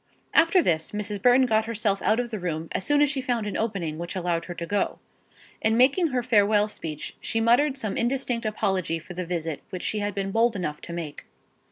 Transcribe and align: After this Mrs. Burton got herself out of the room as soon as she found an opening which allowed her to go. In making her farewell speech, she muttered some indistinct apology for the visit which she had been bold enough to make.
After 0.33 0.63
this 0.63 0.93
Mrs. 0.93 1.21
Burton 1.21 1.45
got 1.45 1.65
herself 1.65 2.01
out 2.01 2.19
of 2.19 2.31
the 2.31 2.39
room 2.39 2.69
as 2.71 2.83
soon 2.83 3.03
as 3.03 3.09
she 3.11 3.21
found 3.21 3.45
an 3.45 3.55
opening 3.55 3.99
which 3.99 4.15
allowed 4.15 4.45
her 4.45 4.55
to 4.55 4.65
go. 4.65 4.97
In 5.61 5.77
making 5.77 6.07
her 6.07 6.23
farewell 6.23 6.67
speech, 6.67 7.15
she 7.21 7.39
muttered 7.39 7.77
some 7.77 7.95
indistinct 7.97 8.47
apology 8.47 8.97
for 8.97 9.13
the 9.13 9.27
visit 9.27 9.61
which 9.69 9.83
she 9.83 9.99
had 9.99 10.15
been 10.15 10.31
bold 10.31 10.55
enough 10.55 10.81
to 10.81 10.93
make. 10.93 11.27